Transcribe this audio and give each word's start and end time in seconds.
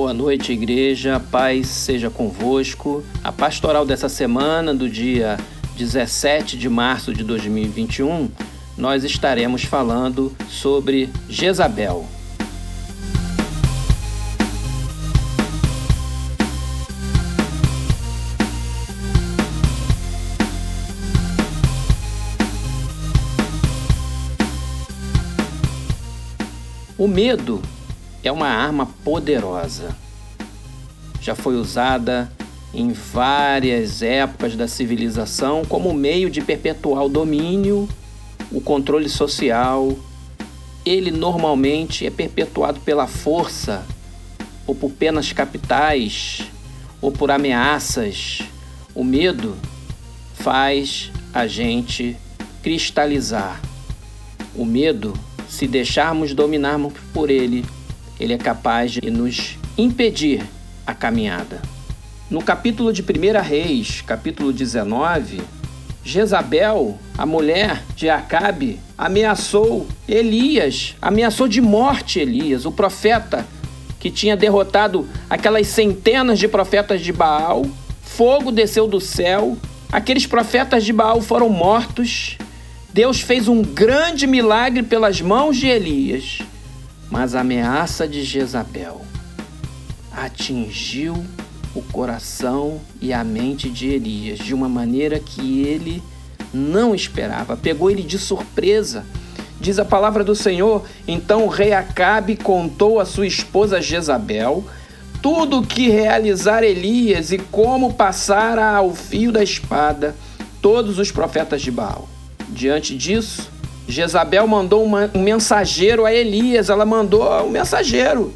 Boa 0.00 0.14
noite, 0.14 0.52
igreja. 0.52 1.18
Paz 1.18 1.66
seja 1.66 2.08
convosco. 2.08 3.02
A 3.24 3.32
pastoral 3.32 3.84
dessa 3.84 4.08
semana, 4.08 4.72
do 4.72 4.88
dia 4.88 5.36
17 5.76 6.56
de 6.56 6.68
março 6.68 7.12
de 7.12 7.24
2021, 7.24 8.30
nós 8.76 9.02
estaremos 9.02 9.64
falando 9.64 10.32
sobre 10.48 11.10
Jezabel. 11.28 12.06
O 26.96 27.08
medo 27.08 27.60
é 28.28 28.32
uma 28.32 28.48
arma 28.48 28.86
poderosa. 29.02 29.96
Já 31.20 31.34
foi 31.34 31.56
usada 31.56 32.30
em 32.72 32.92
várias 32.92 34.02
épocas 34.02 34.54
da 34.54 34.68
civilização 34.68 35.64
como 35.64 35.92
meio 35.94 36.28
de 36.28 36.42
perpetuar 36.42 37.04
o 37.04 37.08
domínio, 37.08 37.88
o 38.52 38.60
controle 38.60 39.08
social. 39.08 39.96
Ele 40.84 41.10
normalmente 41.10 42.06
é 42.06 42.10
perpetuado 42.10 42.80
pela 42.80 43.06
força, 43.06 43.84
ou 44.66 44.74
por 44.74 44.90
penas 44.90 45.32
capitais, 45.32 46.42
ou 47.00 47.10
por 47.10 47.30
ameaças. 47.30 48.42
O 48.94 49.02
medo 49.02 49.56
faz 50.34 51.10
a 51.32 51.46
gente 51.46 52.16
cristalizar. 52.62 53.60
O 54.54 54.66
medo 54.66 55.14
se 55.48 55.66
deixarmos 55.66 56.34
dominarmos 56.34 56.92
por 57.14 57.30
ele, 57.30 57.64
ele 58.18 58.34
é 58.34 58.38
capaz 58.38 58.92
de 58.92 59.10
nos 59.10 59.56
impedir 59.76 60.42
a 60.86 60.94
caminhada. 60.94 61.60
No 62.30 62.42
capítulo 62.42 62.92
de 62.92 63.02
1 63.02 63.42
Reis, 63.42 64.02
capítulo 64.02 64.52
19, 64.52 65.40
Jezabel, 66.04 66.98
a 67.16 67.24
mulher 67.24 67.82
de 67.94 68.08
Acabe, 68.08 68.78
ameaçou 68.96 69.86
Elias, 70.08 70.94
ameaçou 71.00 71.48
de 71.48 71.60
morte 71.60 72.18
Elias, 72.18 72.64
o 72.64 72.72
profeta 72.72 73.46
que 73.98 74.10
tinha 74.10 74.36
derrotado 74.36 75.08
aquelas 75.28 75.66
centenas 75.68 76.38
de 76.38 76.48
profetas 76.48 77.00
de 77.00 77.12
Baal. 77.12 77.64
Fogo 78.02 78.50
desceu 78.50 78.86
do 78.86 79.00
céu, 79.00 79.56
aqueles 79.90 80.26
profetas 80.26 80.84
de 80.84 80.92
Baal 80.92 81.20
foram 81.20 81.48
mortos 81.48 82.38
Deus 82.92 83.20
fez 83.20 83.46
um 83.48 83.62
grande 83.62 84.26
milagre 84.26 84.82
pelas 84.82 85.20
mãos 85.20 85.56
de 85.56 85.66
Elias, 85.66 86.40
mas 87.10 87.34
a 87.34 87.40
ameaça 87.40 88.06
de 88.06 88.22
Jezabel 88.22 89.02
atingiu 90.12 91.24
o 91.74 91.82
coração 91.82 92.80
e 93.00 93.12
a 93.12 93.22
mente 93.22 93.70
de 93.70 93.88
Elias 93.88 94.38
de 94.38 94.54
uma 94.54 94.68
maneira 94.68 95.18
que 95.18 95.62
ele 95.62 96.02
não 96.52 96.94
esperava, 96.94 97.56
pegou 97.56 97.90
ele 97.90 98.02
de 98.02 98.18
surpresa. 98.18 99.04
Diz 99.60 99.78
a 99.78 99.84
palavra 99.84 100.24
do 100.24 100.34
Senhor: 100.34 100.84
então 101.06 101.44
o 101.44 101.48
rei 101.48 101.72
Acabe 101.72 102.36
contou 102.36 103.00
a 103.00 103.04
sua 103.04 103.26
esposa 103.26 103.80
Jezabel 103.80 104.64
tudo 105.20 105.58
o 105.58 105.66
que 105.66 105.88
realizar 105.88 106.62
Elias 106.62 107.32
e 107.32 107.38
como 107.38 107.94
passara 107.94 108.64
ao 108.64 108.94
fio 108.94 109.32
da 109.32 109.42
espada 109.42 110.14
todos 110.62 110.98
os 110.98 111.10
profetas 111.10 111.60
de 111.60 111.70
Baal. 111.70 112.08
Diante 112.48 112.96
disso, 112.96 113.50
Jezabel 113.88 114.46
mandou 114.46 114.84
uma, 114.84 115.10
um 115.14 115.22
mensageiro 115.22 116.04
a 116.04 116.12
Elias, 116.12 116.68
ela 116.68 116.84
mandou 116.84 117.26
um 117.42 117.50
mensageiro 117.50 118.34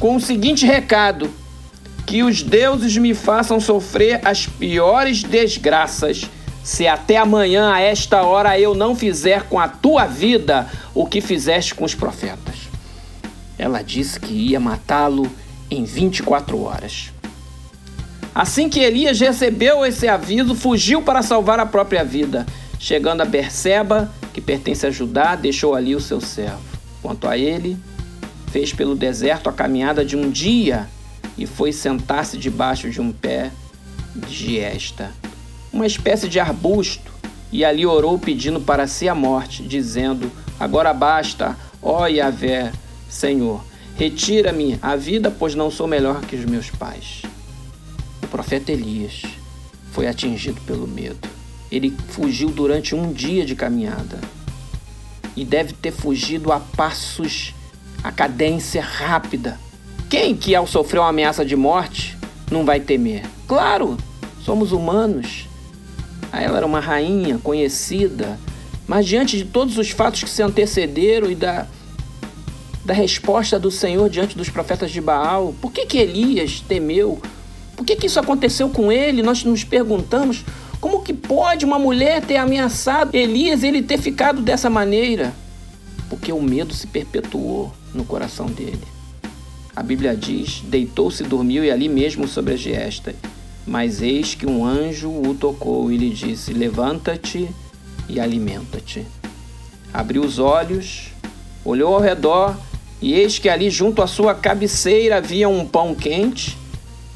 com 0.00 0.16
o 0.16 0.20
seguinte 0.20 0.64
recado: 0.64 1.30
que 2.06 2.22
os 2.22 2.42
deuses 2.42 2.96
me 2.96 3.12
façam 3.12 3.60
sofrer 3.60 4.20
as 4.26 4.46
piores 4.46 5.22
desgraças, 5.22 6.22
se 6.64 6.88
até 6.88 7.18
amanhã 7.18 7.70
a 7.70 7.80
esta 7.80 8.22
hora 8.22 8.58
eu 8.58 8.74
não 8.74 8.96
fizer 8.96 9.42
com 9.42 9.60
a 9.60 9.68
tua 9.68 10.06
vida 10.06 10.66
o 10.94 11.06
que 11.06 11.20
fizeste 11.20 11.74
com 11.74 11.84
os 11.84 11.94
profetas. 11.94 12.54
Ela 13.58 13.82
disse 13.82 14.18
que 14.18 14.32
ia 14.32 14.58
matá-lo 14.58 15.30
em 15.70 15.84
24 15.84 16.60
horas. 16.62 17.12
Assim 18.34 18.70
que 18.70 18.80
Elias 18.80 19.20
recebeu 19.20 19.84
esse 19.84 20.08
aviso, 20.08 20.54
fugiu 20.54 21.02
para 21.02 21.20
salvar 21.20 21.60
a 21.60 21.66
própria 21.66 22.02
vida. 22.02 22.46
Chegando 22.78 23.20
a 23.20 23.24
Berseba, 23.24 24.10
que 24.32 24.40
pertence 24.40 24.86
a 24.86 24.90
Judá, 24.90 25.34
deixou 25.34 25.74
ali 25.74 25.94
o 25.94 26.00
seu 26.00 26.20
servo. 26.20 26.60
Quanto 27.02 27.28
a 27.28 27.36
ele, 27.36 27.76
fez 28.50 28.72
pelo 28.72 28.94
deserto 28.94 29.48
a 29.48 29.52
caminhada 29.52 30.04
de 30.04 30.16
um 30.16 30.30
dia 30.30 30.88
e 31.36 31.46
foi 31.46 31.72
sentar-se 31.72 32.36
debaixo 32.36 32.90
de 32.90 33.00
um 33.00 33.12
pé 33.12 33.50
de 34.14 34.58
esta, 34.58 35.10
uma 35.72 35.86
espécie 35.86 36.28
de 36.28 36.38
arbusto, 36.38 37.10
e 37.50 37.64
ali 37.64 37.84
orou 37.84 38.18
pedindo 38.18 38.60
para 38.60 38.86
si 38.86 39.08
a 39.08 39.14
morte, 39.14 39.62
dizendo: 39.62 40.30
Agora 40.58 40.92
basta, 40.92 41.56
ó 41.82 42.06
Yahvé, 42.06 42.72
Senhor, 43.08 43.62
retira-me 43.96 44.78
a 44.80 44.96
vida, 44.96 45.30
pois 45.30 45.54
não 45.54 45.70
sou 45.70 45.86
melhor 45.86 46.20
que 46.22 46.36
os 46.36 46.44
meus 46.44 46.70
pais. 46.70 47.22
O 48.22 48.26
profeta 48.26 48.72
Elias 48.72 49.22
foi 49.92 50.06
atingido 50.06 50.60
pelo 50.62 50.86
medo. 50.86 51.31
Ele 51.72 51.96
fugiu 52.10 52.50
durante 52.50 52.94
um 52.94 53.10
dia 53.10 53.46
de 53.46 53.56
caminhada 53.56 54.20
e 55.34 55.42
deve 55.42 55.72
ter 55.72 55.90
fugido 55.90 56.52
a 56.52 56.60
passos, 56.60 57.54
a 58.04 58.12
cadência 58.12 58.82
rápida. 58.82 59.58
Quem 60.10 60.36
que 60.36 60.54
ao 60.54 60.66
sofrer 60.66 61.00
uma 61.00 61.08
ameaça 61.08 61.46
de 61.46 61.56
morte 61.56 62.14
não 62.50 62.66
vai 62.66 62.78
temer? 62.78 63.24
Claro, 63.48 63.96
somos 64.44 64.70
humanos. 64.70 65.48
Ela 66.30 66.58
era 66.58 66.66
uma 66.66 66.80
rainha 66.80 67.38
conhecida, 67.38 68.38
mas 68.86 69.06
diante 69.06 69.38
de 69.38 69.46
todos 69.46 69.78
os 69.78 69.88
fatos 69.88 70.22
que 70.22 70.28
se 70.28 70.42
antecederam 70.42 71.30
e 71.30 71.34
da, 71.34 71.66
da 72.84 72.92
resposta 72.92 73.58
do 73.58 73.70
Senhor 73.70 74.10
diante 74.10 74.36
dos 74.36 74.50
profetas 74.50 74.90
de 74.90 75.00
Baal, 75.00 75.54
por 75.58 75.72
que, 75.72 75.86
que 75.86 75.96
Elias 75.96 76.60
temeu? 76.60 77.18
Por 77.74 77.86
que, 77.86 77.96
que 77.96 78.06
isso 78.06 78.20
aconteceu 78.20 78.68
com 78.68 78.92
ele? 78.92 79.22
Nós 79.22 79.42
nos 79.42 79.64
perguntamos 79.64 80.44
como 81.02 81.04
que 81.04 81.12
pode 81.12 81.64
uma 81.64 81.80
mulher 81.80 82.22
ter 82.22 82.36
ameaçado 82.36 83.16
Elias 83.16 83.64
ele 83.64 83.82
ter 83.82 83.98
ficado 83.98 84.40
dessa 84.40 84.70
maneira? 84.70 85.34
Porque 86.08 86.32
o 86.32 86.40
medo 86.40 86.72
se 86.72 86.86
perpetuou 86.86 87.72
no 87.92 88.04
coração 88.04 88.46
dele. 88.46 88.84
A 89.74 89.82
Bíblia 89.82 90.14
diz: 90.16 90.62
deitou-se, 90.64 91.24
dormiu 91.24 91.64
e 91.64 91.70
ali 91.72 91.88
mesmo 91.88 92.28
sobre 92.28 92.54
a 92.54 92.56
giesta. 92.56 93.14
Mas 93.66 94.00
eis 94.00 94.34
que 94.34 94.46
um 94.46 94.64
anjo 94.64 95.10
o 95.10 95.34
tocou 95.34 95.90
e 95.90 95.96
lhe 95.96 96.10
disse: 96.10 96.52
Levanta-te 96.52 97.50
e 98.08 98.20
alimenta-te. 98.20 99.04
Abriu 99.92 100.22
os 100.22 100.38
olhos, 100.38 101.08
olhou 101.64 101.94
ao 101.94 102.00
redor 102.00 102.56
e 103.00 103.14
eis 103.14 103.40
que 103.40 103.48
ali 103.48 103.70
junto 103.70 104.02
à 104.02 104.06
sua 104.06 104.34
cabeceira 104.34 105.16
havia 105.16 105.48
um 105.48 105.66
pão 105.66 105.96
quente 105.96 106.56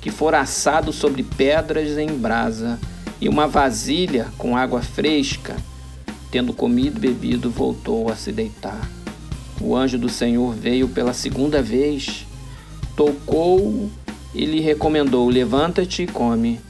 que 0.00 0.10
fora 0.10 0.40
assado 0.40 0.92
sobre 0.92 1.22
pedras 1.22 1.96
em 1.96 2.08
brasa 2.08 2.80
e 3.20 3.28
uma 3.28 3.46
vasilha 3.46 4.28
com 4.36 4.56
água 4.56 4.82
fresca. 4.82 5.56
Tendo 6.30 6.52
comido 6.52 6.98
e 6.98 7.00
bebido, 7.00 7.50
voltou 7.50 8.10
a 8.10 8.16
se 8.16 8.32
deitar. 8.32 8.90
O 9.60 9.74
anjo 9.74 9.98
do 9.98 10.08
Senhor 10.08 10.54
veio 10.54 10.88
pela 10.88 11.14
segunda 11.14 11.62
vez, 11.62 12.26
tocou 12.94 13.90
e 14.34 14.44
lhe 14.44 14.60
recomendou: 14.60 15.28
Levanta-te 15.28 16.02
e 16.02 16.06
come, 16.06 16.60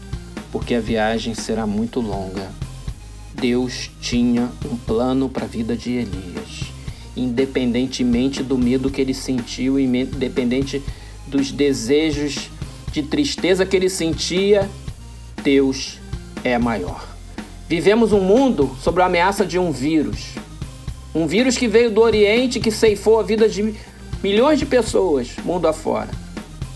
porque 0.52 0.74
a 0.74 0.80
viagem 0.80 1.34
será 1.34 1.66
muito 1.66 2.00
longa. 2.00 2.48
Deus 3.34 3.90
tinha 4.00 4.48
um 4.64 4.76
plano 4.76 5.28
para 5.28 5.44
a 5.44 5.48
vida 5.48 5.76
de 5.76 5.92
Elias, 5.92 6.72
independentemente 7.16 8.42
do 8.42 8.56
medo 8.56 8.90
que 8.90 9.00
ele 9.00 9.12
sentiu, 9.12 9.78
independente 9.78 10.82
dos 11.26 11.50
desejos 11.50 12.50
de 12.92 13.02
tristeza 13.02 13.66
que 13.66 13.76
ele 13.76 13.90
sentia, 13.90 14.70
Deus 15.42 15.98
é 16.46 16.58
maior. 16.58 17.04
Vivemos 17.68 18.12
um 18.12 18.20
mundo 18.20 18.76
sob 18.80 19.02
a 19.02 19.06
ameaça 19.06 19.44
de 19.44 19.58
um 19.58 19.72
vírus. 19.72 20.34
Um 21.14 21.26
vírus 21.26 21.56
que 21.56 21.66
veio 21.66 21.90
do 21.90 22.00
Oriente 22.00 22.60
que 22.60 22.70
ceifou 22.70 23.18
a 23.18 23.22
vida 23.22 23.48
de 23.48 23.74
milhões 24.22 24.58
de 24.58 24.66
pessoas 24.66 25.30
mundo 25.44 25.66
afora. 25.66 26.10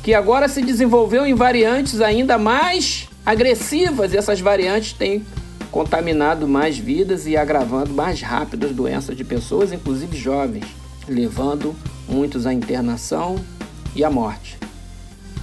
Que 0.02 0.14
agora 0.14 0.48
se 0.48 0.62
desenvolveu 0.62 1.26
em 1.26 1.34
variantes 1.34 2.00
ainda 2.00 2.38
mais 2.38 3.08
agressivas 3.24 4.12
e 4.12 4.16
essas 4.16 4.40
variantes 4.40 4.92
têm 4.92 5.24
contaminado 5.70 6.48
mais 6.48 6.76
vidas 6.76 7.26
e 7.26 7.36
agravando 7.36 7.92
mais 7.92 8.20
rápido 8.20 8.66
as 8.66 8.72
doenças 8.72 9.16
de 9.16 9.22
pessoas, 9.22 9.72
inclusive 9.72 10.16
jovens, 10.16 10.64
levando 11.06 11.76
muitos 12.08 12.46
à 12.46 12.52
internação 12.52 13.36
e 13.94 14.02
à 14.02 14.10
morte. 14.10 14.58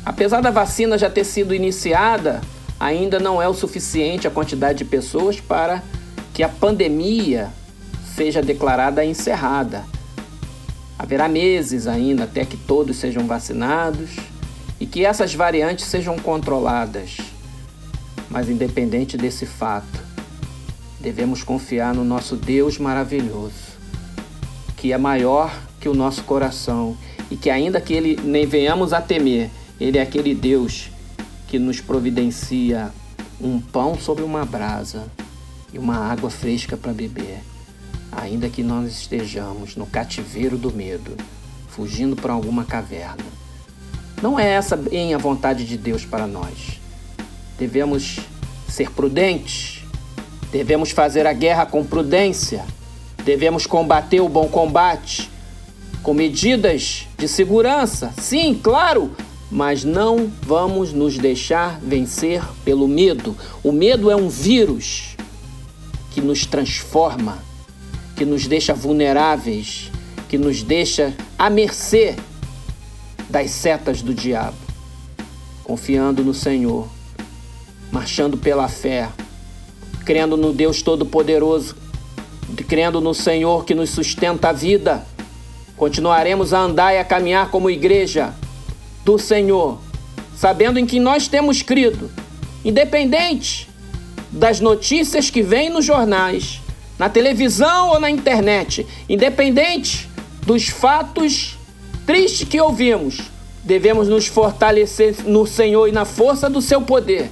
Apesar 0.04 0.42
da 0.42 0.52
vacina 0.52 0.98
já 0.98 1.10
ter 1.10 1.24
sido 1.24 1.54
iniciada, 1.54 2.42
ainda 2.80 3.20
não 3.20 3.42
é 3.42 3.48
o 3.48 3.54
suficiente 3.54 4.28
a 4.28 4.32
quantidade 4.32 4.80
de 4.80 4.86
pessoas 4.86 5.40
para 5.40 5.84
que 6.34 6.44
a 6.44 6.50
pandemia 6.50 7.50
seja 8.16 8.42
declarada 8.42 9.04
encerrada. 9.04 9.86
Haverá 10.98 11.28
meses 11.28 11.88
ainda 11.88 12.24
até 12.24 12.46
que 12.46 12.58
todos 12.58 12.98
sejam 12.98 13.28
vacinados 13.28 14.16
e 14.80 14.86
que 14.86 15.06
essas 15.06 15.34
variantes 15.34 15.86
sejam 15.86 16.18
controladas. 16.18 17.18
Mas, 18.30 18.50
independente 18.50 19.16
desse 19.18 19.46
fato, 19.46 20.00
devemos 21.00 21.44
confiar 21.44 21.94
no 21.94 22.04
nosso 22.04 22.36
Deus 22.36 22.78
maravilhoso, 22.78 23.78
que 24.76 24.92
é 24.92 24.98
maior 24.98 25.56
que 25.80 25.88
o 25.88 25.94
nosso 25.94 26.24
coração 26.24 26.98
e 27.32 27.36
que, 27.36 27.50
ainda 27.50 27.80
que 27.80 27.94
ele 27.94 28.20
nem 28.24 28.46
venhamos 28.46 28.92
a 28.94 29.02
temer, 29.02 29.50
ele 29.80 29.98
é 29.98 30.02
aquele 30.02 30.34
Deus 30.34 30.90
que 31.48 31.58
nos 31.58 31.80
providencia 31.80 32.92
um 33.40 33.60
pão 33.60 33.98
sobre 33.98 34.24
uma 34.24 34.46
brasa 34.46 35.06
e 35.72 35.80
uma 35.80 35.98
água 35.98 36.30
fresca 36.30 36.76
para 36.76 36.94
beber, 36.94 37.40
ainda 38.12 38.50
que 38.50 38.64
nós 38.64 38.92
estejamos 38.92 39.76
no 39.76 39.86
cativeiro 39.86 40.58
do 40.58 40.72
medo, 40.74 41.16
fugindo 41.70 42.16
para 42.16 42.34
alguma 42.34 42.66
caverna. 42.66 43.26
Não 44.22 44.40
é 44.40 44.50
essa 44.50 44.76
bem 44.76 45.14
a 45.14 45.18
vontade 45.18 45.66
de 45.66 45.78
Deus 45.78 46.04
para 46.04 46.26
nós. 46.26 46.80
Devemos 47.58 48.20
ser 48.68 48.92
prudentes, 48.92 49.84
devemos 50.52 50.92
fazer 50.92 51.26
a 51.28 51.34
guerra 51.34 51.66
com 51.66 51.86
prudência, 51.86 52.66
devemos 53.24 53.66
combater 53.66 54.20
o 54.20 54.30
bom 54.30 54.48
combate 54.48 55.30
com 56.02 56.14
medidas 56.14 57.08
de 57.18 57.28
segurança, 57.28 58.14
sim, 58.18 58.60
claro, 58.62 59.12
mas 59.50 59.84
não 59.84 60.32
vamos 60.42 60.92
nos 60.92 61.18
deixar 61.18 61.80
vencer 61.80 62.44
pelo 62.66 62.88
medo. 62.88 63.36
O 63.64 63.72
medo 63.72 64.12
é 64.12 64.16
um 64.16 64.28
vírus 64.28 65.16
que 66.12 66.20
nos 66.20 66.46
transforma, 66.46 67.40
que 68.16 68.26
nos 68.26 68.48
deixa 68.48 68.74
vulneráveis, 68.74 69.92
que 70.28 70.38
nos 70.38 70.64
deixa 70.64 71.14
à 71.38 71.50
mercê 71.50 72.16
das 73.30 73.52
setas 73.52 74.02
do 74.02 74.14
diabo. 74.14 74.58
Confiando 75.64 76.24
no 76.24 76.34
Senhor, 76.34 76.88
marchando 77.92 78.38
pela 78.38 78.68
fé, 78.68 79.10
crendo 80.06 80.36
no 80.36 80.54
Deus 80.54 80.82
Todo-Poderoso, 80.82 81.76
crendo 82.68 83.00
no 83.00 83.14
Senhor 83.14 83.66
que 83.66 83.76
nos 83.76 83.90
sustenta 83.90 84.50
a 84.50 84.54
vida. 84.54 85.06
Continuaremos 85.76 86.54
a 86.54 86.60
andar 86.60 86.94
e 86.94 86.98
a 86.98 87.06
caminhar 87.06 87.52
como 87.52 87.70
igreja 87.70 88.34
do 89.07 89.18
Senhor, 89.18 89.80
sabendo 90.36 90.77
em 90.77 90.86
que 90.86 91.00
nós 91.00 91.30
temos 91.30 91.62
crido, 91.62 92.12
independente 92.65 93.69
das 94.30 94.59
notícias 94.59 95.30
que 95.30 95.42
vêm 95.42 95.69
nos 95.69 95.86
jornais, 95.86 96.59
na 97.00 97.07
televisão 97.07 97.92
ou 97.92 98.01
na 98.01 98.12
internet, 98.12 98.86
independente 99.07 100.09
dos 100.45 100.68
fatos 100.68 101.57
tristes 102.06 102.50
que 102.50 102.59
ouvimos, 102.59 103.21
devemos 103.63 104.09
nos 104.09 104.27
fortalecer 104.27 105.15
no 105.25 105.48
Senhor 105.48 105.88
e 105.88 105.94
na 105.94 106.04
força 106.04 106.50
do 106.50 106.62
seu 106.62 106.81
poder, 106.81 107.31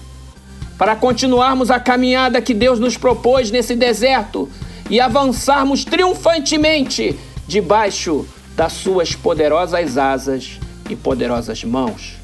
para 0.77 0.95
continuarmos 0.95 1.69
a 1.69 1.77
caminhada 1.77 2.42
que 2.42 2.54
Deus 2.54 2.80
nos 2.80 2.95
propôs 2.95 3.51
nesse 3.51 3.75
deserto 3.75 4.50
e 4.89 5.01
avançarmos 5.01 5.83
triunfantemente 5.83 7.19
debaixo 7.45 8.25
das 8.56 8.72
suas 8.72 9.13
poderosas 9.13 9.98
asas 9.98 10.57
e 10.90 10.96
poderosas 10.96 11.64
mãos. 11.64 12.16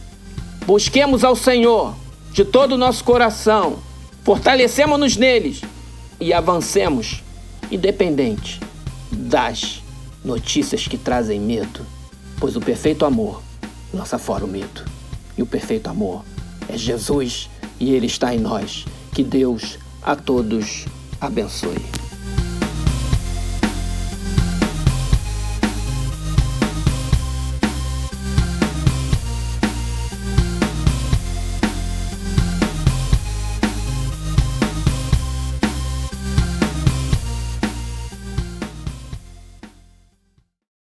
Busquemos 0.65 1.23
ao 1.23 1.35
Senhor 1.35 1.95
de 2.31 2.45
todo 2.45 2.73
o 2.73 2.77
nosso 2.77 3.03
coração, 3.03 3.79
fortalecemos-nos 4.23 5.17
neles 5.17 5.61
e 6.19 6.31
avancemos, 6.31 7.23
independente 7.71 8.59
das 9.11 9.81
notícias 10.23 10.87
que 10.87 10.97
trazem 10.97 11.39
medo, 11.39 11.85
pois 12.39 12.55
o 12.55 12.61
perfeito 12.61 13.05
amor 13.05 13.41
lança 13.93 14.17
fora 14.17 14.45
o 14.45 14.47
medo. 14.47 14.85
E 15.37 15.41
o 15.41 15.45
perfeito 15.45 15.89
amor 15.89 16.23
é 16.69 16.77
Jesus 16.77 17.49
e 17.79 17.91
Ele 17.93 18.05
está 18.05 18.33
em 18.33 18.39
nós. 18.39 18.85
Que 19.13 19.23
Deus 19.23 19.77
a 20.01 20.15
todos 20.15 20.85
abençoe. 21.19 22.00